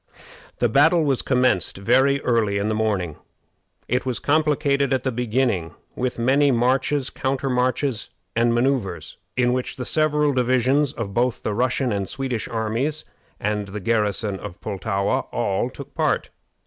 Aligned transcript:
The 0.57 0.67
battle 0.67 1.03
was 1.03 1.21
commenced 1.21 1.77
very 1.77 2.19
early 2.21 2.57
in 2.57 2.69
the 2.69 2.73
morning. 2.73 3.17
It 3.87 4.03
was 4.03 4.17
complicated 4.17 4.93
at 4.93 5.03
the 5.03 5.11
beginning 5.11 5.75
with 5.95 6.17
many 6.17 6.49
marches, 6.49 7.11
countermarches, 7.11 8.09
and 8.35 8.51
manoeuvres, 8.51 9.17
in 9.37 9.53
which 9.53 9.75
the 9.75 9.85
several 9.85 10.33
divisions 10.33 10.91
of 10.91 11.13
both 11.13 11.43
the 11.43 11.53
Russian 11.53 11.91
and 11.91 12.09
Swedish 12.09 12.47
armies, 12.47 13.05
and 13.39 13.67
the 13.67 13.79
garrison 13.79 14.39
of 14.39 14.59
Pultowa, 14.59 15.27
all 15.31 15.69
took 15.69 15.93
part. 15.93 16.31